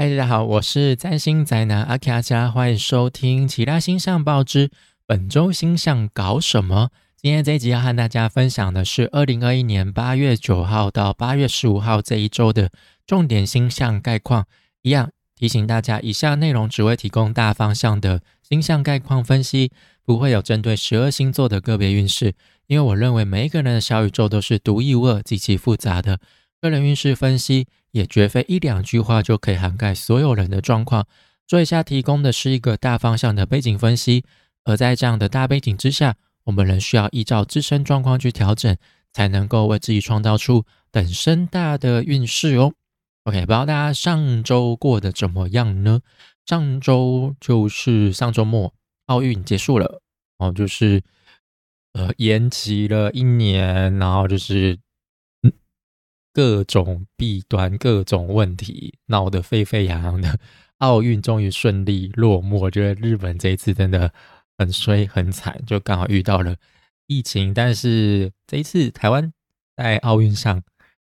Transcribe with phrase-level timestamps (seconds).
[0.00, 4.70] 嗨，大家好，我是占星宅男阿卡加，欢迎收听其他星象报之
[5.04, 6.88] 本周星象搞什么。
[7.18, 12.70] 今天这一集要和大家分享的是二零二一年八月九号到八月十五号这一周的
[13.06, 14.46] 重点星象概况。
[14.80, 19.70] 一样提醒大家，以下内容只会提供大方向的星象概况分析，
[20.02, 22.32] 不会有针对十二星座的个别运势。
[22.68, 26.20] 因为我认为每一个人的小宇宙都是独一无二、极其复杂的，
[26.60, 27.66] 个人运势分析。
[27.92, 31.08] 也绝非一两句话就可以涵盖所有人的状况。
[31.60, 34.24] 以下提供的是一个大方向的背景分析，
[34.62, 38.76] 而在这样的大背景之下，我们仍需要依照自身状况去调整，
[39.12, 42.72] 才能够为自己创造出等身大的运势哦。
[43.24, 46.02] OK，不知道大家上周过得怎么样呢？
[46.46, 48.72] 上周就是上周末
[49.06, 50.00] 奥运结束了
[50.38, 51.02] 哦，就是
[51.94, 54.78] 呃延期了一年，然后就是。
[56.40, 60.40] 各种弊端、各种问题闹得沸沸扬扬的
[60.78, 62.58] 奥运终于顺利落幕。
[62.60, 64.10] 我觉得日本这一次真的
[64.56, 66.56] 很衰很惨，就刚好遇到了
[67.08, 67.52] 疫情。
[67.52, 69.30] 但是这一次台湾
[69.76, 70.62] 在奥运上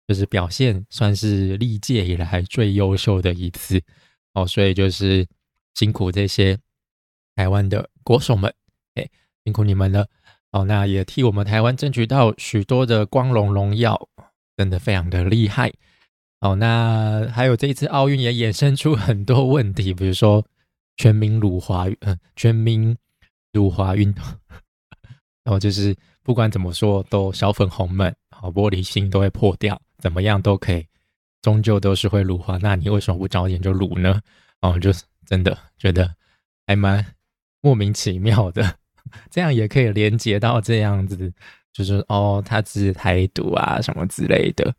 [0.07, 3.79] 就是表现算是历届以来最优秀的一次
[4.33, 5.27] 哦，所以就是
[5.75, 6.57] 辛苦这些
[7.35, 8.51] 台湾的国手们，
[8.95, 9.07] 哎，
[9.43, 10.07] 辛苦你们了
[10.53, 10.65] 哦。
[10.65, 14.09] 那也替我们台湾争取到许多的光荣荣耀。
[14.59, 15.71] 真的非常的厉害
[16.41, 16.53] 哦。
[16.53, 20.45] 那还有这一次奥运也衍生出很多问题，比如说
[20.97, 22.93] 全民辱华，嗯，全民
[23.53, 24.21] 辱华运动，
[25.45, 30.85] 然后就是不管怎么说都小粉红们，好玻璃心都会破掉，怎么样都可以，
[31.41, 32.57] 终究都是会辱华。
[32.57, 34.21] 那你为什么不早点就辱呢？
[34.59, 36.13] 哦，就是真的觉得
[36.67, 37.15] 还蛮
[37.61, 38.75] 莫名其妙的，
[39.31, 41.31] 这样也可以连接到这样子。
[41.79, 44.75] 就是哦，他是台独啊，什么之类的。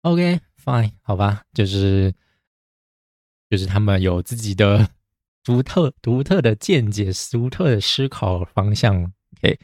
[0.00, 2.10] OK，fine，好吧，就是
[3.50, 4.88] 就是他们有自己的
[5.44, 8.96] 独特独特的见解、独特的思考方向。
[9.36, 9.58] OK，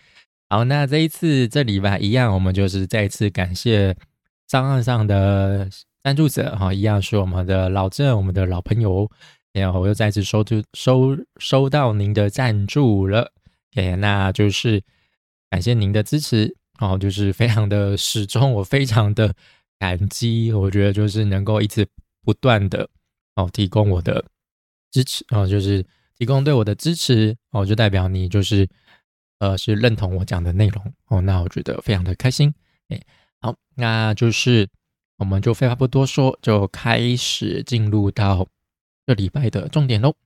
[0.51, 3.97] 好，那这一次这礼拜一样，我们就是再一次感谢
[4.47, 5.67] 账岸上的
[6.03, 9.11] 赞助者哈，一样是我们的老郑，我们的老朋友。
[9.55, 13.33] 然后我又再次收就收收到您的赞助了。
[13.73, 14.83] OK，那就是。
[15.55, 19.33] 感谢您的支持哦，就是非常的始终，我非常的
[19.79, 20.53] 感激。
[20.53, 21.87] 我觉得就是能够一直
[22.25, 22.91] 不断的
[23.37, 24.25] 哦提供我的
[24.91, 25.87] 支持哦，就是
[26.19, 28.69] 提供对我的支持哦，就代表你就是
[29.39, 31.21] 呃是认同我讲的内容哦。
[31.21, 32.53] 那我觉得非常的开心。
[32.89, 33.01] 哎，
[33.41, 34.69] 好，那就是
[35.19, 38.45] 我们就废话不多说，就开始进入到
[39.07, 40.17] 这礼拜的重点喽。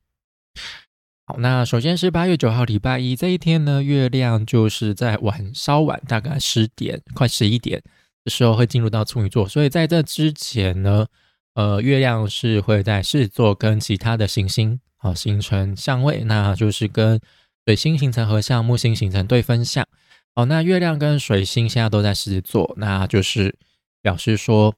[1.28, 7.82] 好，那首先是八月九号礼拜一这一天呢，月亮就是在晚稍晚，大概十点快十一点
[8.24, 11.06] 的时候会进入到处女座，所以在这之前呢，
[11.52, 17.20] 呃，月亮是会在狮子座跟其他的行星好形成相位，那就是跟
[17.66, 19.86] 水星形成合相，木星形成对分相。
[20.34, 23.54] 好，那月亮跟水星现在都在狮子座，那就是
[24.00, 24.74] 表示说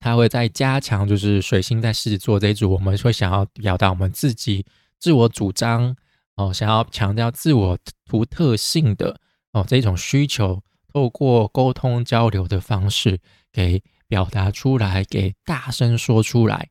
[0.00, 4.66] 它会在加强，就是水星在狮子座这一组，我们会想要表达我们自己。
[5.00, 5.96] 自我主张
[6.36, 9.18] 哦，想要强调自我独特性的
[9.52, 10.62] 哦这种需求，
[10.92, 13.18] 透过沟通交流的方式
[13.50, 16.68] 给表达出来，给大声说出来。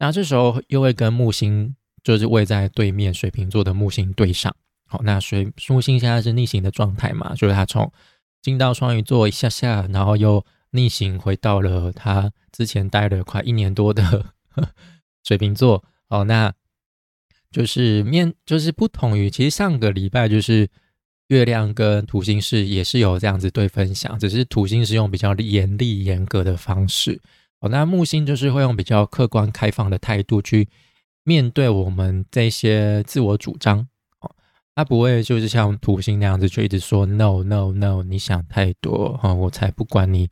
[0.00, 4.54] 那这时候又会跟木星就是位在对面水瓶座的木星对上。
[4.86, 7.92] 好，那水木星现在是逆行的状态嘛，就是它从
[8.42, 14.26] 进到双鱼座一下下，然后又逆行回到了它之前待了快一年多的
[15.22, 15.84] 水瓶座。
[16.08, 16.52] 哦，那。
[17.50, 20.68] 就是面，就是不同于，其实上个礼拜就是
[21.28, 27.18] 月亮跟土星是也是有这样子对分享，只是土星是用比较严厉严格的方式，
[27.60, 30.68] 哦，那木星就是会用比较客观开放的态度去
[31.24, 33.78] 面对我们这些自我主张，
[34.20, 34.30] 哦，
[34.74, 40.28] 他不会就是像土星那样子就一直说 no no no，你想太多，哦，我才不管你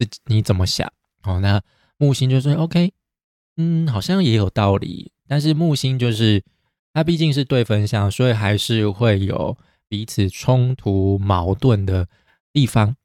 [0.00, 1.62] 自你怎么想，哦，那
[1.96, 2.92] 木星就说 OK，
[3.56, 6.42] 嗯，好像也有道理，但是木星就是。
[6.96, 9.54] 它毕竟是对分相，所以还是会有
[9.86, 12.08] 彼此冲突矛盾的
[12.54, 12.96] 地方。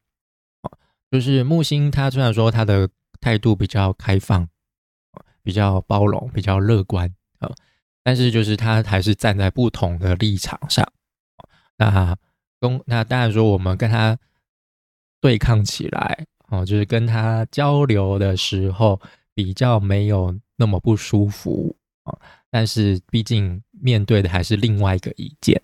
[1.12, 2.90] 就是木星，它虽然说它的
[3.20, 4.48] 态度比较开放，
[5.44, 7.52] 比较包容，比较乐观啊，
[8.02, 10.90] 但是就是它还是站在不同的立场上。
[11.76, 12.18] 那
[12.62, 14.18] 跟那当然说，我们跟他
[15.20, 19.02] 对抗起来，哦，就是跟他交流的时候，
[19.34, 22.18] 比较没有那么不舒服啊。
[22.52, 25.60] 但是毕竟面对的还是另外一个意见，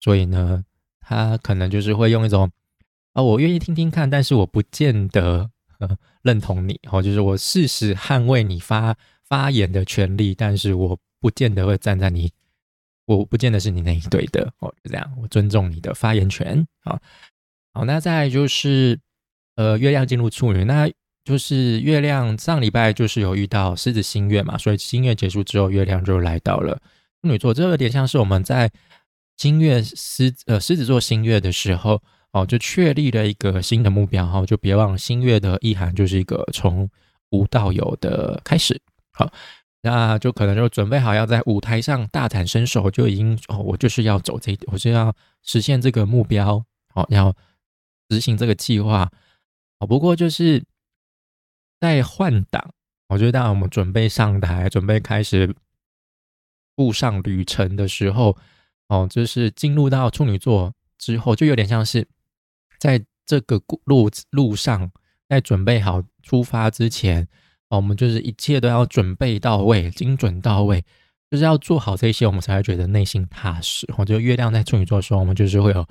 [0.00, 0.64] 所以呢，
[1.00, 2.50] 他可能就是会用一种
[3.12, 5.50] 啊，我愿意听听看，但是我不见得
[6.22, 8.96] 认同你，哦，就是我事实捍卫你发
[9.28, 12.32] 发言的权利，但是我不见得会站在你，
[13.06, 14.52] 我不见得是你那一队的。
[14.58, 16.66] 哦，就这样，我尊重你的发言权。
[16.84, 17.00] 啊。
[17.74, 19.00] 好，那再就是
[19.56, 20.90] 呃，月亮进入处女，那
[21.24, 26.74] 就是月亮上礼拜就是有遇到狮子新月嘛，所以新月结束之后，月亮就来到了
[27.20, 28.70] 处女座，这有点像是我们在
[29.36, 32.02] 新月狮呃狮子座新月的时候
[32.32, 36.88] 哦，就确立了一个新的目标哈，就别忘新月的意涵就是一个从
[37.30, 38.80] 无到有的开始。
[39.12, 39.30] 好，
[39.82, 46.64] 那就可能就准备好要在舞台上大展身手，就已经哦，我就是要走这，我就要实现这个目标，
[46.94, 47.34] 好，要
[48.08, 49.10] 执行这个计划。
[49.78, 50.62] 哦，不过就是
[51.82, 52.64] 在换挡，
[53.08, 55.52] 我觉得当我们准备上台，准备开始
[56.76, 58.38] 步上旅程的时候，
[58.86, 62.06] 哦，就是进入到处女座之后，就有点像是
[62.78, 64.92] 在这个路路上，
[65.28, 67.26] 在准备好出发之前。
[67.68, 70.84] 哦我们就是一切都要准备到位，精准到位，
[71.32, 73.92] 就是要做好这些，我们才会觉得内心踏实。
[73.98, 75.84] 我觉得月亮在处女座的时候，我们就是会有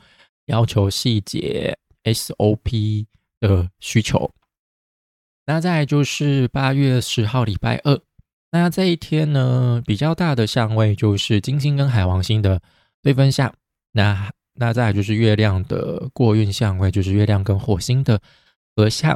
[0.45, 3.05] 要求细节 SOP
[3.41, 4.31] 的需求。
[5.51, 7.99] 那再就是八月十号礼拜二，
[8.53, 12.61] 那这一天呢，比较大的相位就是金星跟海王星的
[13.01, 13.53] 对分相。
[13.91, 18.21] 那那再就是月亮的过运相位，就是月亮跟火星的
[18.77, 19.11] 合相。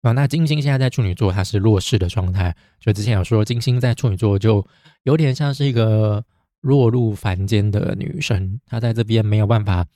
[0.00, 2.52] 啊，那金星现在在处女座，它是弱势的状态。
[2.80, 4.66] 就之前有说，金星在处女座就
[5.04, 6.24] 有点像是一个
[6.62, 9.86] 落入凡间的女神，她在这边没有办法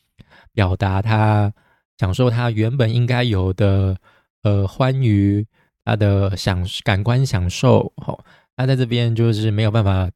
[0.52, 1.52] 表达她
[1.98, 3.98] 享受她原本应该有的
[4.42, 5.46] 呃欢愉，
[5.84, 7.92] 他的享感官享受。
[7.96, 8.24] 哦，
[8.56, 10.10] 他在这边就是没有办法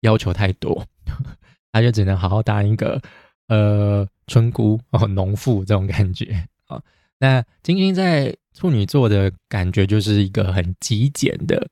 [0.00, 0.86] 要求太多，
[1.72, 3.00] 他就只能好好当一个
[3.48, 6.48] 呃村姑哦，农妇这种感觉。
[6.66, 6.82] 好，
[7.18, 8.36] 那金星在。
[8.52, 11.68] 处女座的感觉就是一个很极简的、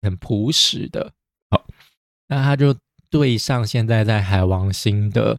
[0.00, 1.12] 很朴实的。
[1.50, 1.62] 好，
[2.26, 2.74] 那他就
[3.10, 5.38] 对上现在在海王星的，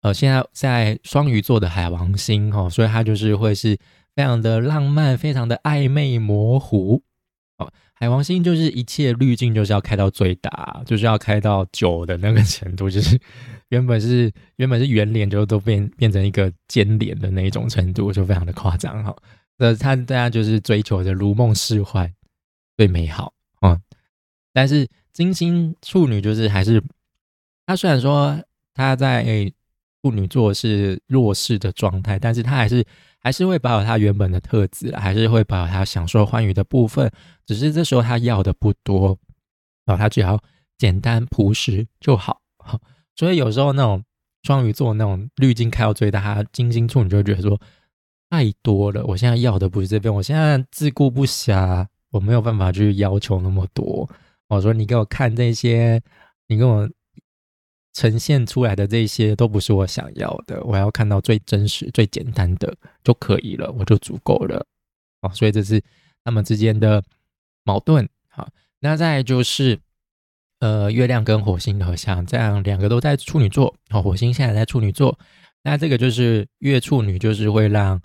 [0.00, 3.78] 呃，现在在双鱼座的海王星哦，所以他就是会是
[4.20, 7.02] 非常的浪漫、非常的暧昧模糊。
[7.56, 13.18] 哦，海王星就是一切滤镜就是要开到最大，就是要开到九的那个程度，就是
[13.70, 19.16] 原本是 原本是圆脸，就都变变成一个尖脸的那一种程度，就非常的夸张哈。
[19.56, 22.12] 呃，他大家就是追求着如梦似幻，
[22.76, 23.80] 最美好啊！
[24.52, 26.82] 但是金星处女就是还是，
[27.64, 28.38] 他虽然说
[28.74, 29.50] 他在
[30.02, 32.84] 处女座是弱势的状态，但是他还是
[33.18, 37.10] 还是会保有他原本的特质，还是会保有他享受欢愉的部分。
[37.46, 39.18] 只是这时候他要的不多
[39.86, 40.40] 啊，他只要
[40.78, 42.40] 简单朴实就好。
[43.16, 44.02] 所以有时候那种
[44.42, 47.60] 双鱼座那种滤镜开到最大，他金星处女就觉得说。
[48.32, 54.08] 太多了，我现在要的不是这边，我现在自顾不暇，我没有办法去要求那么多。
[54.46, 56.00] 我说你给我看这些，
[56.46, 56.88] 你给我
[57.92, 64.64] 呈现出来的这些都不是我想要的，我要看到最真实、最简单的就可以了，我就足够了。
[65.22, 65.82] 哦，所以这是
[66.24, 67.02] 他们之间的
[67.64, 68.08] 矛盾。
[68.28, 68.48] 好，
[68.80, 69.78] 那再就是
[70.60, 73.74] 呃，月亮跟火星合相，这样两个都在处女座。
[73.90, 75.18] 哦，火星现在在处女座，
[75.62, 78.00] 那这个就是月处女，就是会让。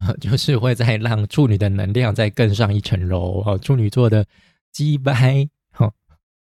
[0.20, 4.24] 就是会再让处女的能量再更上一层楼哦，处女座的
[4.70, 5.48] 鸡掰，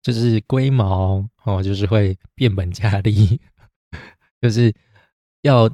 [0.06, 3.40] 就是龟毛哦，就是会变本加厉，
[4.40, 4.72] 就是
[5.42, 5.68] 要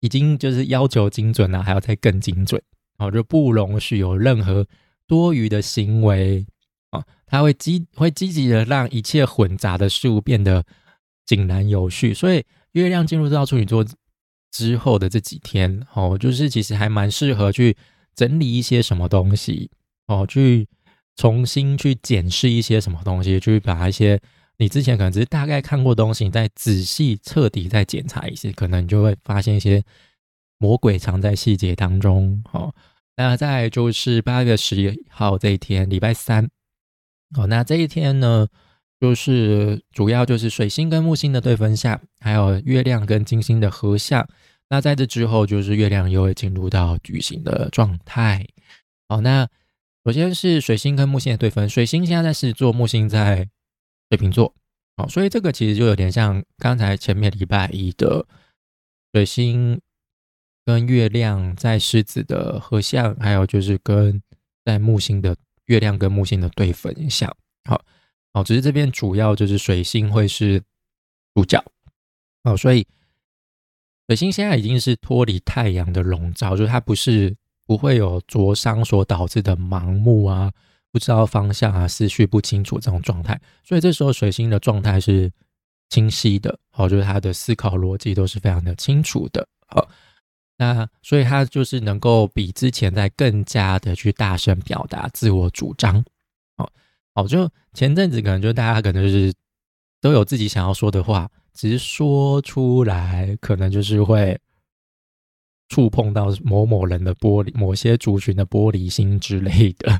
[0.00, 2.62] 已经就是要求精准了，还要再更精准
[2.98, 4.66] 哦，就不容许有任何
[5.06, 6.44] 多余的行为
[6.90, 10.62] 啊，他会积会积极的让一切混杂的事物变得
[11.24, 13.82] 井然有序，所以月亮进入到处女座。
[14.56, 17.76] 之后的这几天，哦，就是其实还蛮适合去
[18.14, 19.68] 整理一些什么东西，
[20.06, 20.68] 哦，去
[21.16, 24.20] 重新去检视一些什么东西，去把一些
[24.58, 29.82] 你之前可能只是大概看过东西，再仔细彻底再检查一些，可能你就会发现一些
[30.58, 32.42] 魔鬼藏在细节当中。
[32.52, 32.74] 哦，
[33.16, 36.48] 那再就是八月十一号这一天，礼拜三，
[37.36, 38.46] 哦，那这一天呢？
[39.00, 44.26] 就是主要就是水星跟木星的对分相，还有月亮跟金星的合相。
[44.70, 48.46] 那在这之后，就是月亮又会进入到巨形的状态。
[49.06, 49.46] 好，那
[50.04, 53.48] 首先是水星跟木星的对分，水星现在在狮子座，木星在
[54.10, 54.54] 水瓶座。
[54.96, 58.26] 好，所以这个其实就有点像刚才前面礼拜一的
[59.12, 59.80] 水星
[60.64, 64.22] 跟月亮在狮子的合相，还有就是跟
[64.64, 67.34] 在木星的月亮跟木星的对分相。
[67.64, 67.82] 好。
[68.34, 70.60] 哦，只是这边主要就是水星会是
[71.34, 71.64] 主角
[72.42, 72.84] 哦，所以
[74.08, 80.52] 水星现在已经是脱离太阳的笼罩，就是它不是不会有灼伤所导致的盲目啊，
[80.92, 83.40] 不知道方向啊，思绪不清楚这种状态。
[83.62, 85.30] 所以这时候水星的状态是
[85.90, 89.88] 清晰的，好，就是他的思考逻辑都是非常的清楚的，好。
[90.56, 96.04] 那所以他就是能够比之前在更加的去大声表达自我主张，
[96.56, 96.70] 好，
[97.12, 99.34] 好，就前阵子可能就大家可能就是
[100.00, 104.38] 都有自己想要说的话，只是说出来可能就是会
[105.68, 109.90] 触碰到某某人的玻璃，某些族群的玻璃心之类的，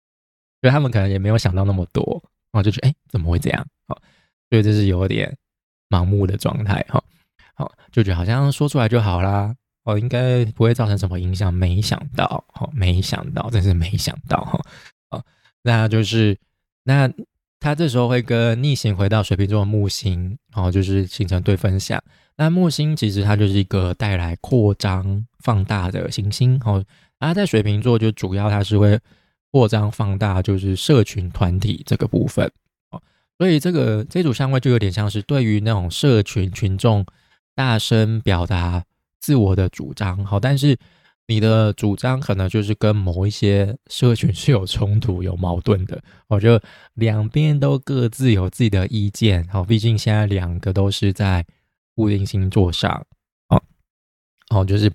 [0.60, 3.66] 所以他们可能也没有想到那么多，然后就觉得哎怎么会这样？
[3.86, 4.00] 好，
[4.50, 5.36] 所以这是有点
[5.88, 7.02] 盲目的状态，哈，
[7.54, 9.54] 好，就觉得好像说出来就好啦。
[9.84, 11.52] 哦，应该不会造成什么影响。
[11.52, 14.58] 没想到，哈，没想到，真是没想到，哈，
[15.10, 15.22] 哦，
[15.62, 16.38] 那就是
[16.84, 17.06] 那
[17.64, 21.98] 他这时候会跟逆行回到水瓶座的木星，然后就是形成对分享。
[22.36, 26.84] 那木星其实它就是一个带来扩张、放大的行星，哦，
[27.18, 29.00] 然后在水瓶座就主要它是会
[29.50, 32.46] 扩张、放大，就是社群团体这个部分，
[32.90, 33.00] 哦，
[33.38, 37.06] 所以这个这组相位就有点像是对于那种社群群众
[37.54, 38.84] 大声表达。
[39.20, 40.76] 自我的主张好，但是
[41.26, 46.02] 你的主张可能就是跟某一些社群是有冲突、有矛盾的。
[46.28, 46.62] 我觉得
[46.94, 49.42] 两边都各自有自己的意见。
[49.48, 51.44] 好，毕竟现在两个都是在
[51.94, 53.06] 固定星座上，
[53.48, 53.62] 哦，
[54.50, 54.92] 哦，就是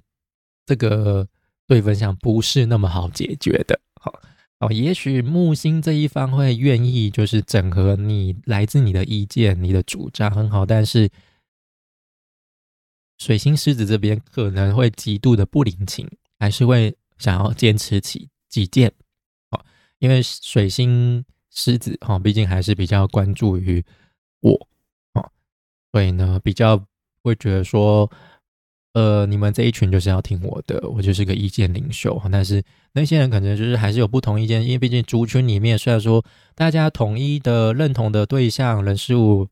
[0.65, 1.27] 这个
[1.67, 3.79] 对分享不是那么好解决的。
[3.99, 4.13] 好，
[4.59, 11.09] 哦，也许木星这一方会愿意就是整合你来自你的意见、你的主张很好，但是。
[13.19, 16.09] 水星狮子这边可能会极度的不领情，
[16.39, 18.89] 还是会想要坚持起己见，
[19.51, 19.59] 哦，
[19.99, 23.83] 因为水星狮子哈，毕竟还是比较关注于
[24.39, 24.53] 我，
[25.15, 25.29] 哦，
[25.91, 26.81] 所以呢，比较
[27.21, 28.09] 会觉得说，
[28.93, 36.23] 呃，你们这一群就是要听我的，我就是个意见领袖，但是那些人可能就是还是有不同意见，因为毕竟族群里面虽然说
[36.55, 39.49] 大家统一的认同的对象人事物。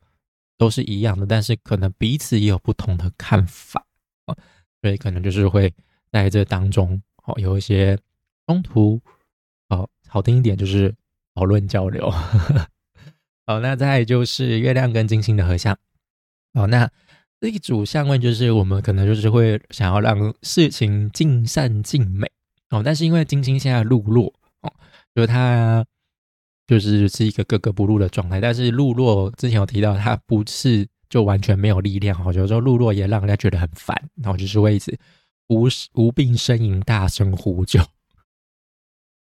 [0.58, 3.86] 都是一样的，但是可能彼此也有不同的看法
[4.26, 4.36] 啊，
[4.82, 5.74] 所以可能就是会
[6.12, 7.98] 在这当中哦有一些
[8.48, 9.00] 冲突，
[9.70, 10.94] 哦好听一点就是
[11.36, 12.10] 讨论交流。
[13.46, 15.78] 好，那再就是月亮跟金星的合相，
[16.54, 16.90] 哦，那
[17.40, 22.30] 这一组相位就是我们可能就是会想要让事情尽善尽美
[22.72, 24.74] 哦，但是因为金星现在入落哦，
[25.14, 25.86] 就是它。
[26.68, 34.94] 就是是一个格格不入的状态，但是路落之前有提到，他不是就完全没有力量哈，有时候路落也让人家觉得很烦，然后就是为此
[35.48, 37.82] 无无病呻吟，大声呼救，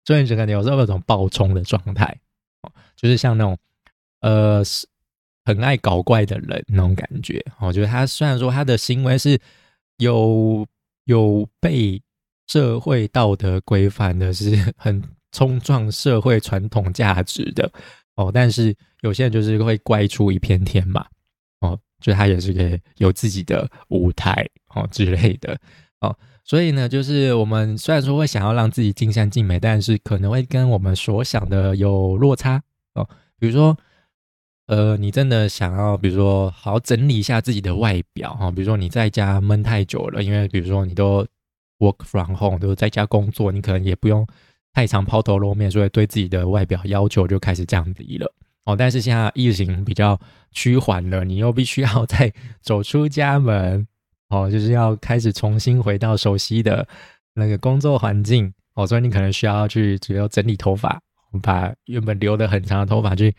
[0.03, 2.19] 所以整个有时候有种暴冲的状态，
[2.97, 3.57] 就是像那种
[4.19, 4.61] 呃
[5.45, 9.39] 很爱搞怪的人那种感觉，我觉得他虽然说他的行为是
[9.99, 10.67] 有
[11.05, 12.01] 有被
[12.47, 15.01] 社会道德规范的，是很。
[15.37, 17.71] 冲撞社会传统价值的
[18.15, 21.05] 哦，但是有些人就是会怪出一片天嘛
[21.59, 25.55] 哦，就他也是个有自己的舞台哦之类的
[25.99, 32.59] 哦，所以呢，就是我们虽然说会想要让自己尽善尽美，但是可能会跟我们所想的有落差
[32.95, 33.07] 哦。
[33.37, 33.77] 比如说，
[34.65, 41.23] 呃，你真的想要，比如说好好整理一下自己的外表哈，比如说你在家闷太久了，因为比如说你都
[41.77, 44.25] work from home，都在家工作，你可能也不用。
[44.77, 48.31] 太常抛头露面，所以对自己的外表要求就开始降低了
[48.63, 48.75] 哦。
[48.75, 50.19] 但是现在疫情比较
[50.51, 52.31] 趋缓了，你又必须要再
[52.61, 53.87] 走出家门
[54.29, 56.87] 哦，就是要开始重新回到熟悉的
[57.33, 61.01] 那个工作环境哦，所以你可能需要去主要整理头发，
[61.41, 63.33] 把原本留的很长的头发去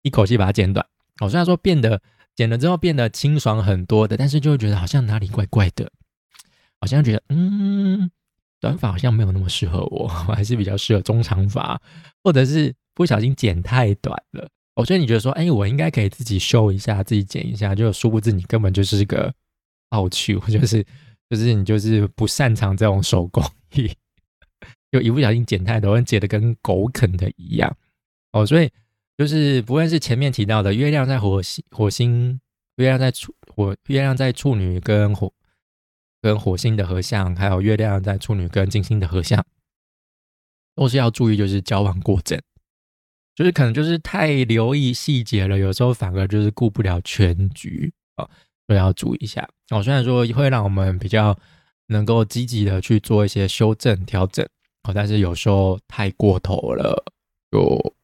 [0.00, 0.86] 一口气把它剪短
[1.20, 1.28] 哦。
[1.28, 2.00] 虽然说变得
[2.34, 5.92] 剪了之后变得清爽很多的，但是就会觉得好像哪里怪怪的，
[6.80, 8.10] 好像觉得嗯。
[8.60, 11.80] 短发好像没有那么适合我， 我还是比较适合中长发，
[12.24, 14.48] 或者是不小心剪太短了。
[14.74, 19.32] 我觉得你觉得说，哎，我应该可以自己修一下，自己剪一下，就殊不知你根本就是个
[19.90, 20.84] 傲气，就是
[21.28, 23.42] 就是你就是不擅长这种手工
[23.74, 23.90] 艺，
[24.92, 27.76] 就一不小心剪太多，剪的跟狗啃的一样。
[28.32, 28.70] 哦，所以
[29.16, 32.40] 就是不论是前面提到的月亮在火星，火星
[32.76, 35.32] 月亮在处火，月亮在处女跟火。
[36.20, 39.44] 跟火星的合相，还有月亮在处女跟金星的合相，
[40.74, 42.40] 都是要注意，就是交往过正，
[43.36, 48.28] 就是可能就是太留意细节了，有时候反而就是顾不了全局啊，
[48.66, 49.48] 所以要注意一下。
[49.70, 51.38] 哦，虽然说会让我们比较
[51.86, 54.44] 能够积极的去做一些修正调整，
[54.82, 57.04] 哦，但是有时候太过头了，
[57.52, 57.94] 就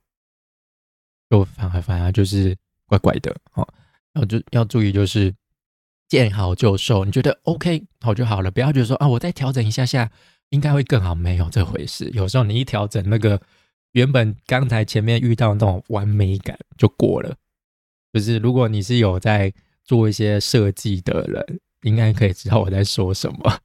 [1.31, 2.57] 就反而反而就是
[2.87, 3.67] 怪怪的哦，
[4.13, 5.35] 然后就要注意就是。
[6.15, 10.09] 见好就收，你觉得 OK 好就好了，不要觉得说啊，我再调整一下下
[10.51, 12.09] 应该会更好，没有这回事。
[12.15, 13.43] 有时候你一调整，那个
[13.93, 17.35] 原本刚才前面遇到那种完美感就过了。
[18.13, 19.53] 就是如果你是有在
[19.85, 23.59] 做一些设计的人，应该可以知道我在说什么。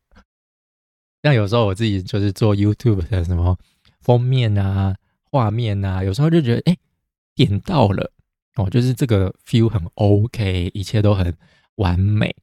[1.21, 3.55] 像有时候我自己就是做 YouTube 的什么
[4.01, 4.95] 封面啊、
[5.29, 6.75] 画面啊，有时候就觉得哎，
[7.35, 8.11] 点到了
[8.55, 11.37] 哦，就是这个 feel 很 OK，一切都很
[11.79, 12.33] 完美。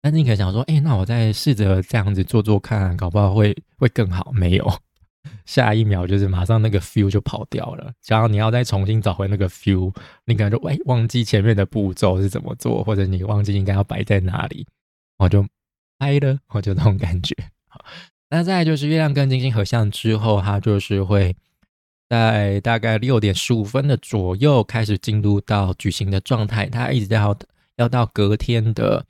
[0.00, 4.30] 但是你可以想说，哎，那我再试着这样子做做看，搞不好会会更好。
[4.32, 4.78] 没有，
[5.46, 7.90] 下一秒就是马上那个 feel 就跑掉了。
[8.06, 9.94] 然后你要再重新找回那个 feel，
[10.26, 14.66] 你可能就哎忘记前面的步骤是怎么做，或者你忘记应该要摆在哪里，
[15.16, 15.46] 我就
[15.98, 17.34] 拍了，我就那种感觉。
[18.28, 21.34] 那再就是月亮跟金星合相之后，它就是会
[22.10, 27.34] 在大概六点十五分的左右开始进入到举行的状态，它一直要
[27.76, 29.06] 要到隔天的。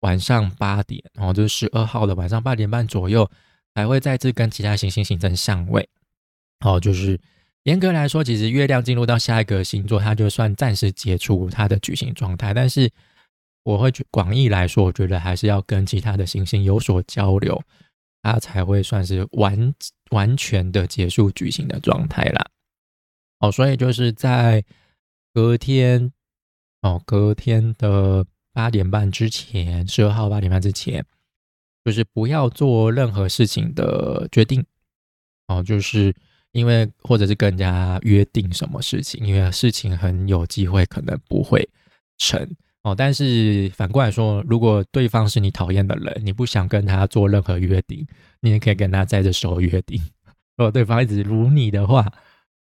[0.00, 3.30] 晚上八点，然后就是十二号的晚上八点半左右，
[3.74, 5.88] 才会再次跟其他行星形成相位。
[6.60, 7.18] 哦，就是
[7.62, 12.52] 严格来说，其实月亮进入到下一个星座，它就算暂时解除它的矩形状态。
[12.52, 12.90] 但是，
[13.62, 17.58] 我会广义来说，我觉得还是要跟其他的行星有所交流，
[18.22, 19.74] 它才会算是完
[20.10, 22.46] 完全的结束矩形的状态啦。
[23.38, 24.62] 哦，所以就是在
[25.32, 26.12] 隔天，
[26.84, 28.24] 哦，隔天的。
[28.56, 31.04] 八点半之前，十二号八点半之前，
[31.84, 34.64] 就是不要做任何事情的决定
[35.48, 36.14] 哦，就是
[36.52, 41.68] 因为或者是跟人家约定什么事情，因为事情很有机会可能不会
[42.16, 42.48] 成
[42.84, 42.94] 哦。
[42.94, 48.06] 但是反过来说，如果对方是你讨厌的人，你不想跟他做任何约定，
[48.40, 50.00] 你也可以跟他在这时候约定。
[50.56, 52.06] 如果对方一直如你的话。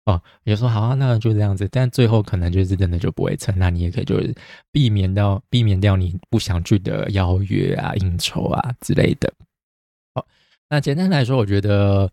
[0.04, 4.34] 哦，也说好啊，那就这样子，但最后可能就是真的就不会成，那你也可以就是
[4.72, 9.32] 避免掉避免掉你不想去的邀约啊、应酬啊之类的。
[10.12, 10.26] 好，
[10.68, 12.10] 那简单来说，我觉得，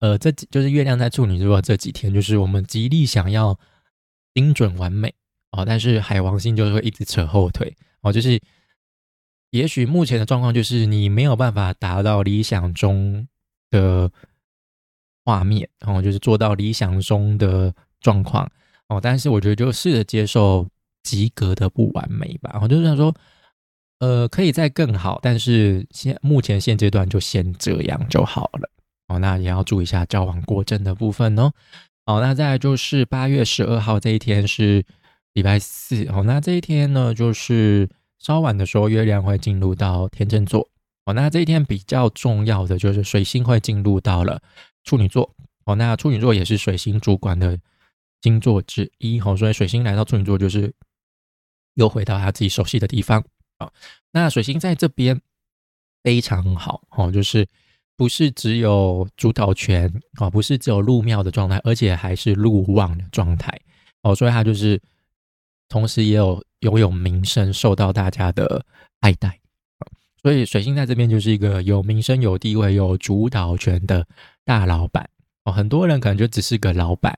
[0.00, 3.58] 呃，这就是月亮在处女座这几天，就是我们极力想要
[4.34, 5.14] 精准完美
[5.52, 8.38] 哦，但是海王星就是会一直扯后腿哦，就是
[9.52, 13.26] 也许目前的状况就是你没有办法达到理想中
[13.70, 14.12] 的。
[15.24, 18.50] 画面，然后就是做到理想中的状况
[18.88, 20.68] 哦，但是我觉得就试着接受
[21.02, 22.58] 及格的不完美吧。
[22.60, 23.14] 我就想说，
[24.00, 28.68] 呃，可以再更好，但是现目前现阶段就先这样就好了
[29.08, 29.18] 哦。
[29.18, 31.52] 那也要注意一下交往过正的部分哦。
[32.04, 34.84] 好，那再来就是八月十二号这一天是
[35.34, 36.24] 礼拜四哦。
[36.24, 40.68] 那这一天呢，就是稍晚的时候，月亮会进入到天秤座
[41.04, 41.14] 哦。
[41.14, 44.42] 那这一天比较重要的就是水星会进入到了。
[44.84, 47.58] 处女座哦，那处女座也是水星主管的
[48.20, 50.72] 星座之一哦，所以水星来到处女座就是
[51.74, 53.24] 又回到他自己熟悉的地方
[53.58, 53.70] 啊。
[54.10, 55.20] 那水星在这边
[56.02, 57.46] 非常好哦，就是
[57.96, 63.56] 不是只有主导权哦，不是只有入庙的状态，而且还是入旺的状态
[64.02, 64.80] 哦，所以他就是
[65.68, 68.66] 同时也有拥有名声，受到大家的
[69.00, 69.38] 爱戴
[70.22, 74.06] 所以水星在这边就是一个有名声、有地位、有主导权的。
[74.44, 75.08] 大老板
[75.44, 77.16] 哦，很多人可能就只是个老板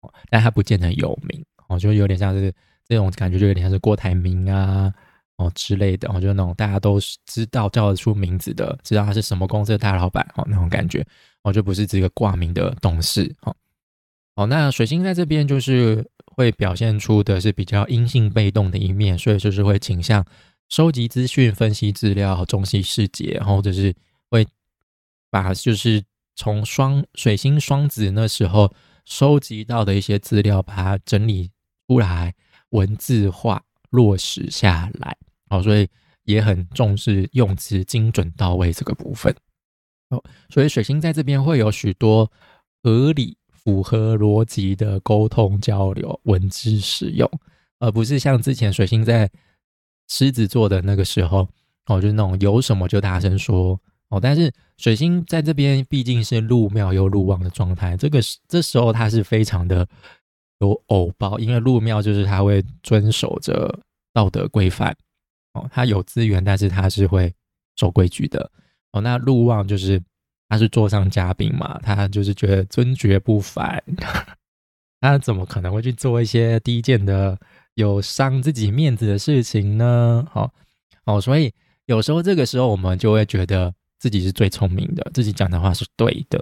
[0.00, 2.52] 哦，但他不见得有名哦，就有点像是
[2.86, 4.92] 这种感觉，就有点像是郭台铭啊
[5.36, 11.04] 哦之类的哦，就那种大家都知道叫得出名字的，知道他是什么公司的大老板哦那种感觉
[11.42, 13.54] 哦，就不是这个挂名的董事哦。
[14.36, 20.24] 好，那水星在这边就是会表现出的是比较阴性被动的一面，所以就是会倾向
[20.68, 23.94] 收集资讯、分析资料、中西细节，或者是
[24.30, 24.46] 会
[25.30, 26.02] 把就是。
[26.36, 28.72] 从双水星双子那时候
[29.04, 31.50] 收集到的一些资料，把它整理
[31.86, 32.34] 出来，
[32.70, 35.16] 文字化落实下来，
[35.50, 35.88] 哦，所以
[36.24, 39.34] 也很重视用词精准到位这个部分。
[40.08, 42.30] 哦，所以水星在这边会有许多
[42.82, 47.30] 合理、符合逻辑的沟通交流、文字使用，
[47.78, 49.30] 而不是像之前水星在
[50.08, 51.48] 狮子座的那个时候，
[51.86, 53.80] 哦，就是那种有什么就大声说。
[54.10, 59.88] 哦，但是水星在这边毕竟是入庙又入旺的状态，这个这时候它是非常的
[60.60, 63.80] 有偶包，因为入庙就是他会遵守着
[64.12, 64.94] 道德规范，
[65.54, 67.32] 哦，他有资源，但是他是会
[67.76, 68.48] 守规矩的，
[68.92, 70.00] 哦，那入旺就是
[70.48, 73.82] 他是座上嘉宾嘛，他就是觉得尊爵不凡，
[75.00, 77.36] 他怎么可能会去做一些低贱的、
[77.74, 80.24] 有伤自己面子的事情呢？
[80.30, 80.52] 好，
[81.06, 81.52] 哦，所以
[81.86, 83.74] 有时候这个时候我们就会觉得。
[84.04, 86.38] 自己是最聪明的，自己讲的话是对的，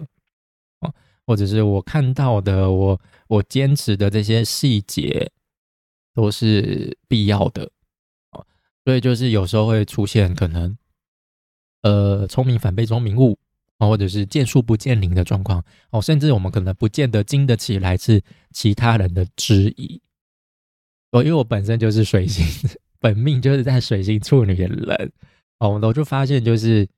[0.80, 0.92] 哦，
[1.24, 5.30] 或者是我看到的，我我坚持的这些细节
[6.12, 7.70] 都是必要的，
[8.32, 8.44] 哦，
[8.84, 10.76] 所以就是有时候会出现可能，
[11.82, 13.38] 呃，聪明反被聪明误，
[13.78, 18.20] 哦，或者是见树不见林的状况哦，甚至我们可能不见得经得起来自
[18.50, 20.02] 其他人的质疑。
[21.12, 22.44] 哦，因为我本身就是水星，
[22.98, 25.12] 本命就是在水星处女的人
[25.60, 26.88] 哦，我就发现就是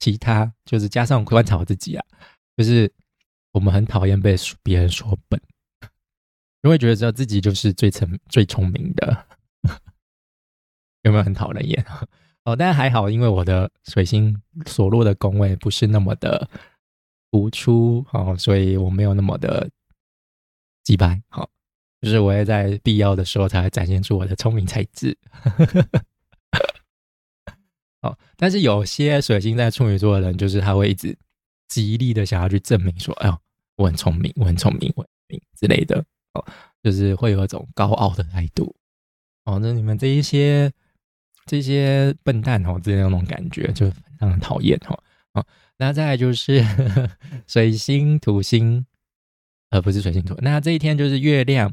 [0.00, 2.04] 其他就是加上观察我自己啊，
[2.56, 2.92] 就是
[3.52, 5.40] 我们很讨厌被别人说笨，
[6.62, 9.26] 因为觉得只有自己就是最聪最聪明的，
[11.02, 11.84] 有没有很讨人厌？
[12.44, 14.34] 哦，但还好，因为我的水星
[14.66, 16.48] 所落的宫位不是那么的
[17.30, 19.68] 突出，哦，所以我没有那么的
[20.82, 21.22] 击败。
[21.28, 21.48] 好，
[22.00, 25.16] 就是我也在必要的时候才会展现出我的聪明才智。
[28.02, 31.16] 哦，但是有些水星在处女座的人，就是他会一直
[31.68, 33.38] 极力的想要去证明说：“哎呦，
[33.76, 36.44] 我很聪明，我很聪明，我很聪明之类的。”哦，
[36.82, 38.74] 就是会有一种高傲的态度。
[39.44, 40.72] 哦，那你们这一些。
[41.46, 45.02] 这些笨蛋哦，这样那种感觉就让人讨厌哦。
[45.32, 45.44] 哦，
[45.78, 46.64] 那再来就是
[47.48, 48.86] 水星、土星，
[49.70, 50.36] 呃不是水星土。
[50.42, 51.72] 那这一天就是月亮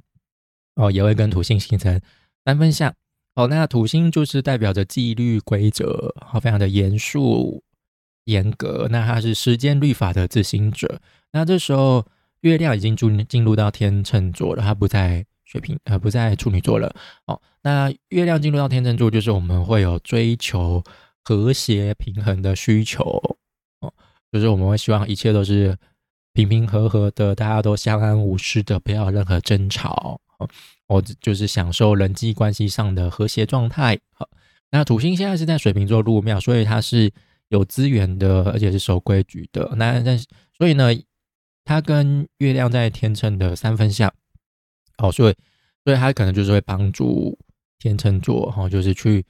[0.75, 2.01] 哦，也会跟土星形成
[2.43, 2.91] 三分相。
[3.37, 7.63] 哦，那土星就是代表着纪律规则，好，非常的严肃
[8.25, 8.87] 严格。
[8.89, 10.99] 那它是时间律法的执行者。
[11.31, 12.05] 那这时候
[12.41, 15.25] 月亮已经进进入到天秤座了，它不在。
[15.49, 16.93] 水瓶呃不在处女座了
[17.27, 20.83] 哦，那月亮进入到天秤座，就是我们会有追求
[21.23, 23.01] 和谐平衡的需求
[23.79, 23.93] 哦，
[24.29, 25.77] 就是我们会希望一切都是
[26.33, 30.19] 平平和和的，大家都相安无事的，不要有任何争吵
[30.87, 33.97] 哦，我就是享受人际关系上的和谐状态。
[34.13, 34.27] 好，
[34.71, 37.11] 那土星现在是在水瓶座入庙，所以它是
[37.49, 39.73] 有资源的，而且是守规矩的。
[39.75, 40.25] 那但是
[40.57, 40.91] 所以呢，
[41.63, 44.13] 它跟月亮在天秤的三分相。
[44.99, 45.35] 哦，所以，
[45.85, 47.37] 所以他可能就是会帮助
[47.77, 49.23] 天秤座，哈，就是去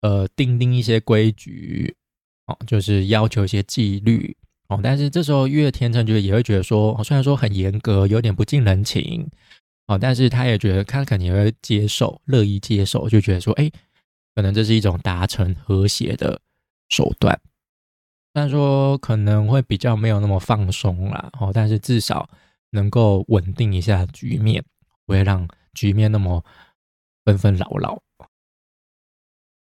[0.00, 1.94] 呃定定一些规矩，
[2.46, 4.34] 哦，就是要求一些纪律，
[4.68, 9.28] 哦，但是这时候月天秤就也会觉得说，虽然说很严格，有点不近人情，
[9.90, 13.68] 哦，但是他也觉得他肯定会接受，乐意接受，就觉得说，哎，
[14.36, 16.40] 可能这是一种达成和谐的
[16.88, 17.36] 手段，
[18.32, 22.30] 虽然说可能会比较没有那么放松啦，哦，但是至少
[22.70, 24.64] 能够稳定一下局面。
[25.06, 26.44] 不会让局面那么
[27.24, 28.00] 纷纷扰扰。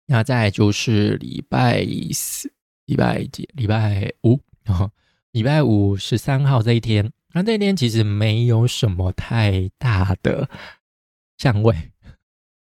[0.08, 2.52] 那再就是礼拜四、
[2.84, 4.92] 礼拜几、礼拜五哦
[5.32, 10.50] 礼拜五十三号这一天，那这一天其实没有什么太大的
[11.38, 11.76] 相位，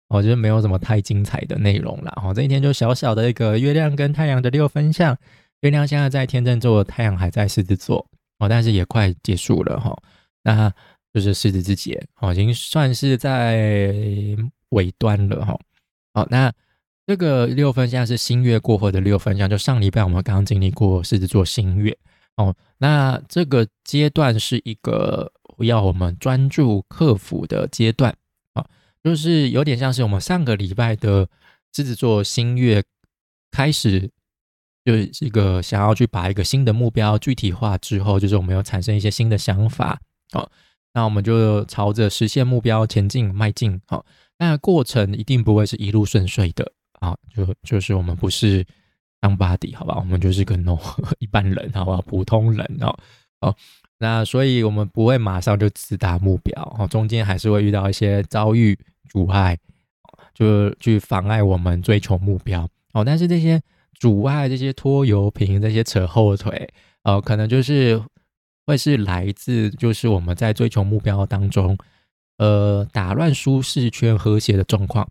[0.09, 2.13] 我觉得没有什么太精彩的内容了。
[2.23, 5.17] 哦，这一天就小小的一个月亮跟太阳的六分相，
[5.63, 8.07] 月亮现在在天秤座，太阳还在狮子座
[8.39, 9.97] 哦，但是也快结束了哈。
[10.45, 10.73] 那
[11.13, 13.97] 就是狮子之节，哦，已经算是在
[14.71, 15.59] 尾端了哈。
[16.15, 16.53] 好，那
[17.07, 21.97] 这个六分相是新月过后的六分相，就上礼拜我们刚刚经历过狮子座新月
[22.37, 22.55] 哦。
[22.79, 28.15] 那这个阶段是一个要我们专注克服的阶段
[28.55, 28.67] 啊，
[29.05, 31.29] 就是有点像是我们上个礼拜的
[31.73, 32.83] 狮子座新月
[33.51, 34.11] 开始，
[34.85, 40.01] 就是一个想要去把一个新的目标具体化之后，就是我们有产生一些新的想法
[40.33, 40.51] 哦。
[40.95, 44.05] 那我们就朝着实现目标前进迈进，好，
[44.39, 48.67] 那过程一定不会是一路顺遂的，啊，就就是我们不是
[49.23, 50.77] 当 body 好吧，我们就是个 no
[51.21, 52.95] 一般人，好吧，普通人哦，
[53.41, 53.55] 哦，
[53.99, 58.77] 那所以我们不会马上就直达目标，哦，中间还是会遇到一些遭遇
[59.09, 59.57] 阻碍，
[60.35, 63.63] 就去妨碍我们追求目标，哦，但是这些
[63.95, 66.69] 阻碍、这些拖油瓶、这些扯后腿，
[67.05, 68.03] 哦，可能就是。
[68.65, 71.77] 会是来自就是我们在追求目标当中，
[72.39, 75.07] 呃，打乱舒适圈和谐的状况，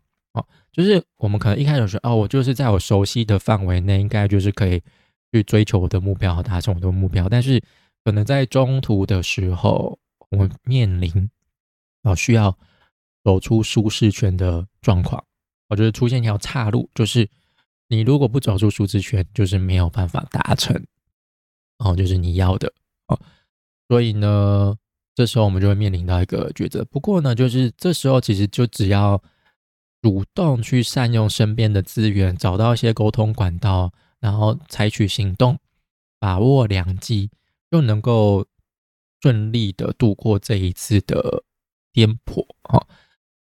[0.72, 4.82] 就是我们可能一开始说哦，我就是在我熟悉的范围内，应该就是可以
[5.32, 7.62] 去追求我的目标达成我的目标，但是
[8.04, 11.30] 可能在中途的时候，我面临
[12.04, 12.58] 哦需要
[13.24, 15.24] 走出舒适圈的状况，
[15.68, 17.30] 我觉得出现一条岔路，就是
[17.88, 20.82] 你如果不走出舒适圈，就是没有办法达成
[21.80, 22.72] 哦，就是你要的
[23.08, 23.20] 哦。
[23.90, 24.74] 所以呢，
[25.14, 26.86] 这时候我们就会面临到一个抉择。
[26.86, 29.22] 不过呢，就是这时候其实就只要
[30.02, 35.60] 主动去善用身边的资源，找到一些沟通管道，然后采取行动，
[36.20, 37.30] 把握良机，
[37.70, 38.46] 就能够
[39.22, 41.44] 顺利的度过这一次的
[41.94, 42.46] 颠簸。
[42.64, 42.86] 哈，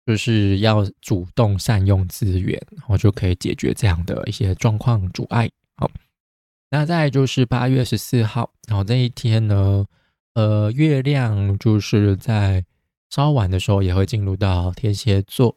[0.07, 5.51] 就是要主动善用资源，然后就可以解决这样的一些状况阻碍。
[5.77, 5.91] 好，
[6.71, 9.87] 那再就是八月十四号，然后这一天呢。
[10.35, 12.65] 呃，月亮就是在
[13.11, 15.55] 稍晚的时候也会进入到天蝎座。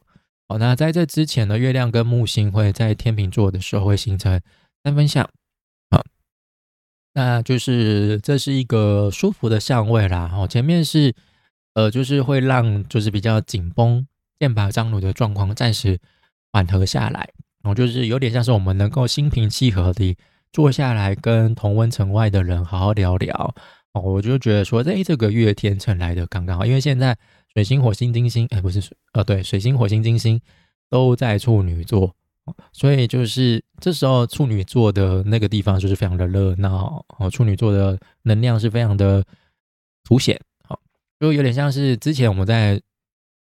[0.48, 4.40] 好，那在这之前呢，月亮跟木星会在天秤座的时候会形成
[4.84, 5.24] 三分相。
[5.90, 6.04] 啊，
[7.14, 10.32] 那就是这是一个舒服的相位啦。
[10.34, 11.16] 哦，前面是
[11.74, 14.06] 呃，就是会让就是比较紧绷、
[14.40, 16.00] 剑拔张弩的状况暂时
[16.54, 17.28] 缓和下来。
[17.64, 20.16] 然哦，就是有点像是我们能够心平气和的
[20.54, 23.56] 坐下来跟同温层外的人好好聊聊。
[23.94, 27.18] 哦，我就觉得说，哎，这个月天秤来的刚刚好，因为现在
[27.56, 30.40] 水星、火星、金星，哎，不是水，呃，对，水星、火星、金星
[30.90, 32.14] 都在处女座。
[32.72, 39.26] 所以就是这时候处女座的那个地方就是非常的热闹哦，处女座的能量是非常的
[40.04, 40.80] 凸显，好，
[41.20, 42.80] 就有点像是之前我们在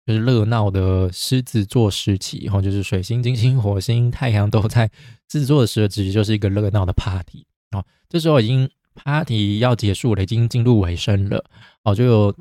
[0.07, 4.90] 就是热闹的狮子座时期，然后就是水星、金星、火星、太阳都在
[5.31, 7.85] 狮子座的时候，其实就是一个热闹的 party 哦。
[8.09, 11.44] 这时候已经 party 要结束了，已经进入尾声了
[11.83, 12.35] 哦，就有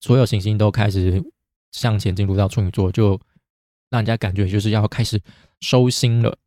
[0.00, 1.22] 所有行星都开始
[1.70, 3.20] 向前进入到处女座，就
[3.90, 5.20] 让人家感觉就是要开始。
[5.62, 6.38] 收心了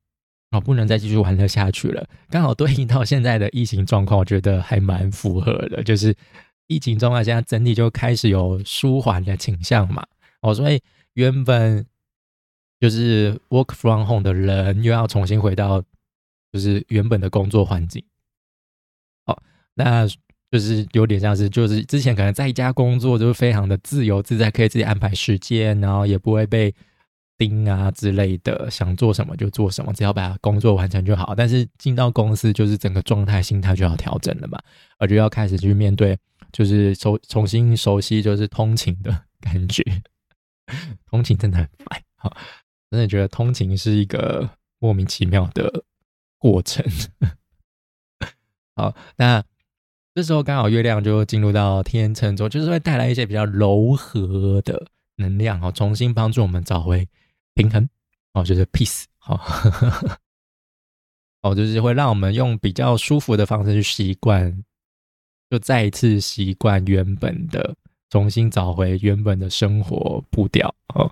[0.50, 2.04] 啊，不能再继续玩得下去了。
[2.28, 5.84] 刚好对应到现在的疫情状况，我觉得还蛮符合的。
[5.84, 6.16] 就是
[6.66, 10.04] 疫情状况现在整体就开始有舒缓的倾向嘛。
[10.42, 10.82] 哦，所以
[11.14, 11.86] 原本
[12.80, 15.80] 就是 work from home 的人，又要重新回到
[16.52, 18.04] 就是原本的工作环境。
[19.26, 19.40] 哦，
[19.76, 20.08] 那
[20.54, 26.74] 就是有点像是，就是之前可能在家工作，就是非常的自由自在，可以自己安排时间，然后也不会被。
[27.36, 31.34] 盯啊之类的，想做什么就做什么，只要把工作完成就好。
[31.36, 34.62] 但是进到公司，就是整个状态、心态就要调整了嘛，
[35.00, 36.18] 而就要开始去面对，
[36.54, 39.12] 就是重重新熟悉，就是通勤的
[39.42, 39.84] 感觉。
[41.08, 42.38] 通勤真的很烦，好，
[42.92, 45.84] 真的觉得通勤是一个莫名其妙的
[46.38, 46.86] 过程。
[48.78, 49.44] 好，那
[50.16, 57.08] 这时候刚好月亮就进入到天秤座，就是会带来一些比较柔和的能量，哦，重新帮助我们找回。
[57.56, 57.88] 平衡
[58.34, 59.40] 哦，就是 peace 好，
[61.42, 64.64] 哦，就是会让我们用比较舒服的方式去习惯，
[65.52, 67.76] 就再一次习惯原本的，
[68.10, 71.12] 重新找回原本的生活步调哦。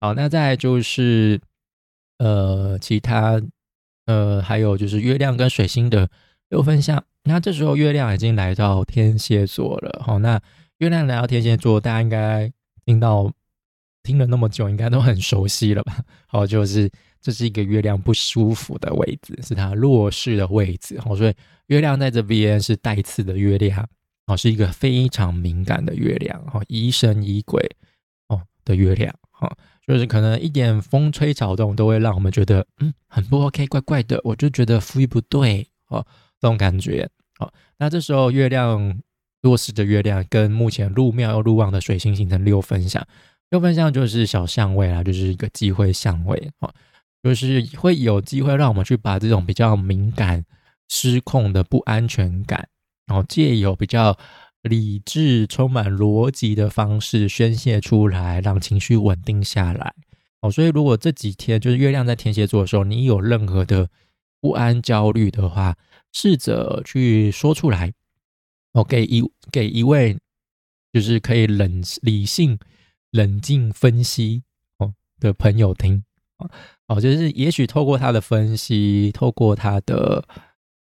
[0.00, 1.40] 好，那再就是
[2.18, 3.42] 呃，其他
[4.04, 6.08] 呃，还有就是月亮跟水星的
[6.48, 7.04] 六分相。
[7.26, 10.40] 那这时候月亮已经来到天蝎座了，好，那
[10.78, 12.50] 月亮来到天蝎座，大家应该
[12.84, 13.30] 听到。
[14.02, 15.98] 听了那么久，应该都很熟悉了吧？
[16.28, 16.88] 好，就是
[17.20, 20.96] 这是一个月亮不舒服的位置，是它弱势的位置。
[21.00, 21.34] 好，所以
[21.66, 23.84] 月亮在这边是带刺的月亮，
[24.28, 27.60] 哦，是一个非常敏感的月亮，哦，疑神疑鬼
[28.28, 29.52] 哦的月亮，哦，
[29.84, 36.06] 就是可能一点风吹草动都会让我们觉得，嗯，很不 OK，怪怪的，我就觉得呼吸不对，哦，
[36.40, 37.08] 这种感觉。
[37.38, 38.98] 好，那这时候月亮
[39.42, 43.06] 弱势的月亮跟目前入庙又入旺的水星形成六分相。
[43.50, 46.72] 六分相就是小相位啦，就是一个机会相位啊，
[47.22, 50.44] 就是会有机会让我们去把这种比较敏感、
[50.88, 52.68] 失控的不安全感，
[53.06, 54.18] 然后借由比较
[54.62, 59.94] 理智、充满逻辑的方式宣泄出来，让情绪稳定下来。
[60.40, 63.88] 哦，所以如果这几天就是月亮在天蝎座的时候，你有任何的
[64.40, 65.76] 不安、焦虑的话，
[66.16, 67.92] 试着去说出来，
[68.72, 70.16] 哦，给一给一位
[70.94, 72.58] 就是可以冷理性。
[73.12, 74.42] 冷静分析
[74.76, 76.04] 哦的朋友听，
[76.86, 80.22] 哦，就是也许透过他的分析，透过他的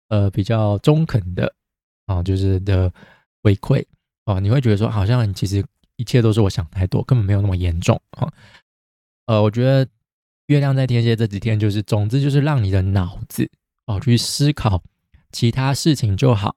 [0.09, 1.55] 呃比较中肯的
[2.07, 2.93] 啊，就是的
[3.41, 3.85] 回馈
[4.25, 5.65] 哦，你会觉得说，好像其实
[5.97, 8.33] 一切都是我想太多，根本没有那么严重啊。
[9.27, 9.87] 呃，我觉得
[10.47, 13.49] 月亮在天蝎这几天，就是总之就是让你的脑子
[13.87, 14.83] 哦去思考
[15.35, 16.57] 其他事情就好。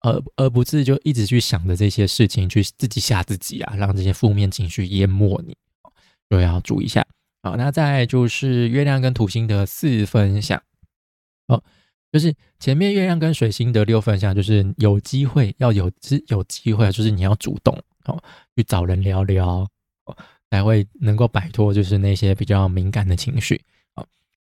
[0.00, 5.56] 而而不是就一直去想着这些事情，去自己吓自己啊，让这些负面情绪淹没你，
[6.30, 7.04] 就要注意一下。
[7.42, 10.62] 好，那再就是月亮跟土星的四分相，
[11.48, 11.60] 哦，
[12.12, 18.22] 就是前面月亮跟水星的六分相，就是有机会要有是有机会，就是你要主动哦
[18.54, 19.68] 去找人聊聊
[20.04, 20.16] 哦，
[20.48, 23.60] 才会能够摆脱就是那些比较敏感的情绪
[23.94, 24.06] 啊，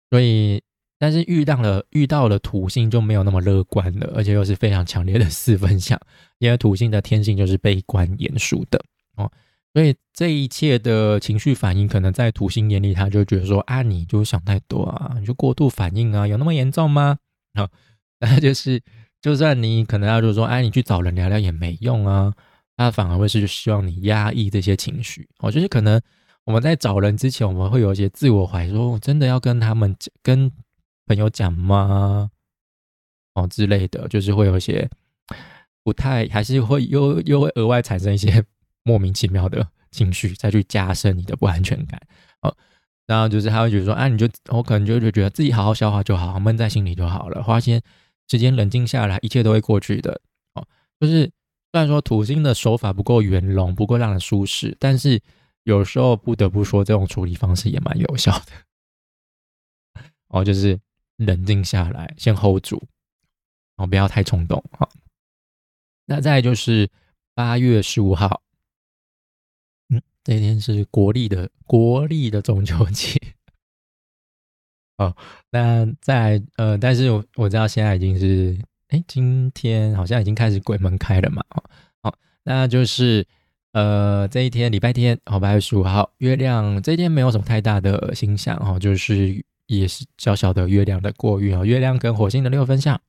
[0.09, 0.63] 所以。
[1.03, 5.99] 但是遇到了遇到了土星就没有那么乐观了，而且又是非常强烈的四分相，
[6.39, 8.81] 因为土星的天性就是悲观严肃的
[9.17, 9.29] 哦，
[9.73, 17.17] 所以这一切的情绪反应，可能在土星眼里，他就觉得说啊，你就想太多啊，你就过度反应啊，有那么严重吗？
[17.53, 17.67] 好，
[18.21, 18.81] 那就是
[19.21, 22.33] 就算你可能要就是说，哎，你去找人聊聊也没用啊，
[22.77, 26.01] 他反而会是希望你压抑这些情绪哦，就是可能
[26.45, 30.49] 我们在找人之前，我们会有一些自我怀疑，说我真的要跟他们跟。
[31.05, 32.29] 朋友讲吗？
[33.33, 34.87] 哦之类的，就是会有一些
[35.83, 38.43] 不太，还是会又又会额外产生一些
[38.85, 41.99] 莫名其妙的情绪，再去加深你的不安全感。
[42.41, 42.55] 哦，
[43.07, 47.81] 然后就是他会觉得说，啊，你就我可能就就觉得自己好好消化就好，闷在心里就好了，花些
[48.29, 50.21] 时间冷静下来，一切都会过去的。
[50.53, 50.65] 哦，
[50.99, 51.23] 就是
[51.71, 55.19] 虽然说土星的手法不够圆融，不够让人舒适，但是
[55.63, 58.45] 有时候不得不说，这种处理方式也蛮有效的。
[60.27, 60.79] 哦，就是
[61.17, 62.81] 冷静下来，先 hold 住，
[63.77, 64.63] 哦，不要太冲动。
[64.71, 64.89] 好，
[66.05, 66.89] 那再就是
[67.33, 68.41] 八月十五号，
[69.89, 73.19] 嗯，这一天是国历的国历的中秋节。
[74.97, 75.15] 哦，
[75.49, 78.55] 那在呃，但是我我知道现在已经是，
[78.89, 81.63] 哎，今天好像已经开始鬼门开了嘛，哦，
[82.03, 83.25] 好，那就是
[83.71, 89.43] 呃这一天礼拜天，哦，八月十五号，月亮这一天没有什么太大的星象，哦，就是
[89.79, 92.99] 也是小小的月亮的过运哦，月亮跟火星的六分相，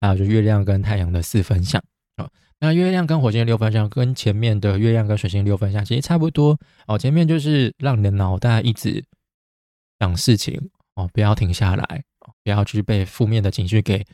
[0.00, 1.82] 还有就月亮跟太阳的四分相，
[2.16, 9.04] 哦，那月亮跟火星的六分相跟前面的月亮跟水星六分相其实差不多，哦，前面就是让你的脑袋一直
[10.00, 10.70] 想事情。
[10.96, 12.04] 哦，不要停下来，
[12.44, 14.04] 不要去被负面的情绪给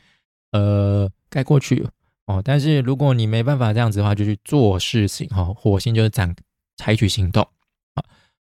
[0.51, 1.87] 呃盖过去
[2.25, 2.41] 哦。
[2.43, 5.45] 但是如果你没办法这样子的话，就去做事情哈。
[5.53, 6.35] 火星就是展
[6.77, 7.47] 采取行动。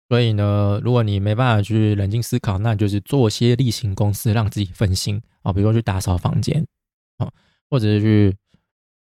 [0.09, 5.53] 所以呢，如果你没办法去冷静思考，那就是做些例行公事，让自己分心啊。
[5.53, 6.67] 比如说去打扫房间
[7.19, 7.31] 啊，
[7.71, 8.37] 或者是去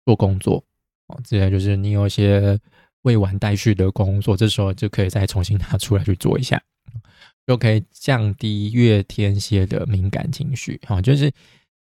[0.05, 0.63] 做工作
[1.07, 1.19] 哦。
[1.23, 2.59] 这些就是你有一些
[3.03, 6.61] 未完待续的工作，这时候就可以再重新拿出来去做一下。
[7.45, 11.29] 就可以降低月天蝎的敏感情绪，哈，就是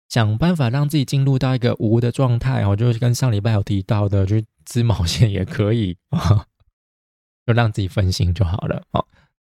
[0.09, 6.47] 想办法让自己进入到一个无的状态，哦，就是跟上礼拜有提到的，就是织毛线也可以啊，
[7.47, 9.07] 就让自己分心就好了，哦，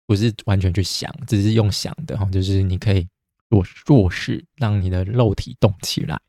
[0.06, 3.06] 不是完全去想，只是用想的，哈，就是你可以
[3.48, 6.20] 做做事，让你的肉体动起来。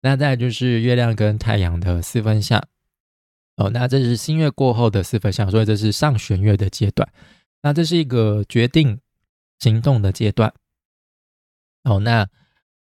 [0.00, 2.60] 那再就是月亮跟太阳的四分相，
[3.56, 7.08] 哦，那这是新月过后的四分相，所以这是上弦月的阶段。
[7.62, 8.98] 那这是一个决定
[9.60, 10.52] 行动的阶段，
[11.84, 12.28] 哦，那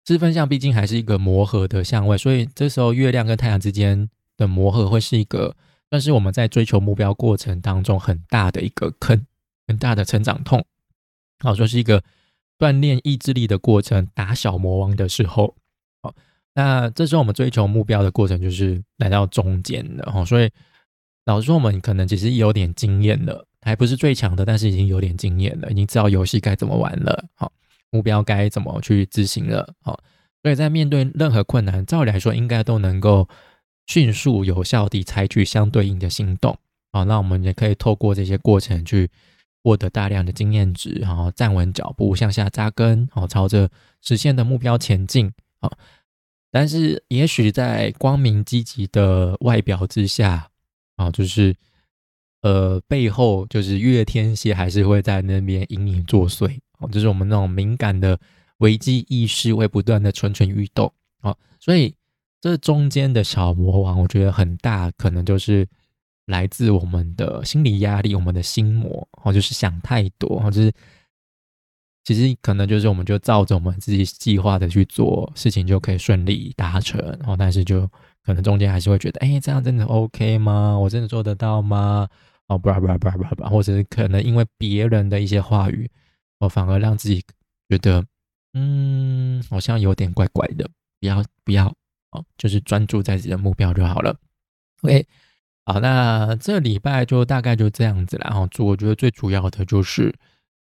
[0.05, 5.53] 四分相毕竟还是一个磨合的相位，所以这时候月亮跟太阳之间的磨合会是一个，
[5.89, 9.27] 算是我们在追求目标过程当中很大的一个坑，
[9.67, 10.65] 很大的成长痛，
[11.39, 12.03] 好，说是一个
[12.57, 15.55] 锻炼意志力的过程，打小魔王的时候，
[16.01, 16.13] 好，
[16.53, 20.49] 那这时候我们追求目标的过程就是来到中间的，哦，所以
[21.25, 23.45] 老实说，我们可能其实有点经验了。
[23.63, 27.51] 还不是最强的，但是已经有点经验了，已经知道游戏该怎么玩了，好，
[27.91, 29.99] 目标该怎么去执行了，好，
[30.41, 33.29] 所以在面对任何困难，照理来说应该都能够
[33.85, 36.57] 迅速有效地采取相对应的行动，
[36.91, 39.11] 好，那我们也可以透过这些过程去
[39.63, 43.69] 获得大量的经验值，然后站稳脚步，向下扎根，好，朝着
[44.01, 45.71] 实现的目标前进，好，
[46.51, 50.49] 但是也许在光明积极的外表之下，
[50.95, 51.55] 啊，就是。
[52.43, 58.19] 呃，背后就是月天蝎还是会在那边隐隐作祟哦，就是我们那种敏感的
[58.57, 61.93] 危机意识会不断的蠢蠢欲动啊，所以
[62.39, 65.67] 这中间的小魔王，我觉得很大可能就是
[66.31, 70.73] 来自我们的心理压力，我们的心魔哦，就是想太多哦，就是
[72.03, 77.87] 其实可能就是我们就照着我们自己计划的去做事情就可以顺利达成哦，但是就
[78.23, 80.75] 可能中间还是会觉得，哎，这样真的 OK 吗？
[80.79, 82.07] 我真的做得到吗？
[82.47, 85.87] 哦，不啦不啦不啦不啦，或者是可能因为别人的一些话语，
[86.39, 87.23] 我反而让自己
[87.69, 88.03] 觉得，
[88.53, 90.67] 嗯，好像有点怪怪的。
[90.99, 91.67] 不要不要，
[92.11, 94.15] 哦，就是专注在自己的目标就好了。
[94.81, 95.05] OK，
[95.64, 98.26] 好，那这礼拜就大概就这样子了。
[98.30, 100.14] 然后，我觉得最主要的就是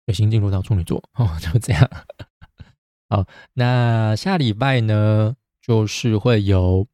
[0.07, 1.90] 水星进入到处女座，哦，就这样。
[3.09, 6.87] 好，那下礼拜呢，就是会有，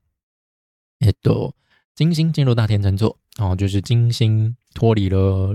[0.98, 1.52] えっと。
[1.94, 5.54] 金星进入大天秤座，哦，就是金星脱离了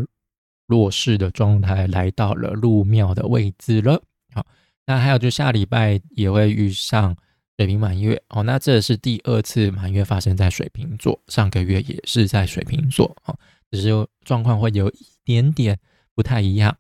[0.68, 4.04] 弱势的状态，来到了入庙的位置了。
[4.32, 4.46] 好，
[4.86, 7.16] 那还有就下礼拜也会遇上
[7.61, 13.37] 水瓶满月，哦，那这是第二次满月发生在水瓶座，上个月也是在水瓶座，哦，
[13.71, 13.91] 只是
[14.25, 15.79] 状况会有一点点
[16.15, 16.75] 不太一样。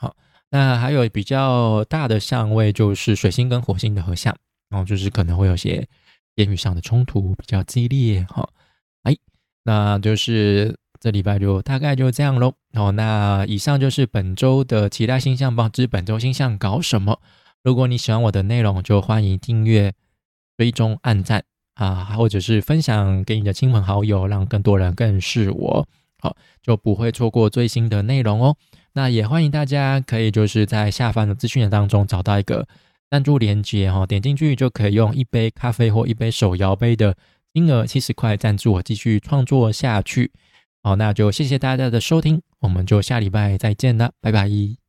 [0.00, 0.16] 好，
[0.48, 4.34] 那还有比较大的相位就是水星跟火星的合相，
[4.70, 5.86] 哦就是可能会有些
[6.36, 8.48] 言语上的冲突比较激烈，哈。
[9.64, 12.54] 那就是这礼拜就大概就这样喽。
[12.72, 17.20] 哦，那以上就是本周的其他星象报之本周星象搞什么？
[17.62, 19.92] 如果你喜欢我的内容，就欢迎订阅、
[20.62, 21.42] 追踪、按赞
[21.74, 25.84] 啊，或者是分享给你的亲朋好友，让更多人更识我，
[26.20, 28.56] 好就不会错过最新的内容哦。
[28.92, 32.64] 那也欢迎大家可以就是在下方的资讯当中找到一个
[33.10, 37.16] 赞助连接哈，点进去就可以用一杯咖啡或一杯手摇杯的。
[37.52, 40.30] 金额七十块赞助我继续创作下去，
[40.84, 44.81] 好，那就谢谢大家的收听，我们就下礼拜再见了，拜拜。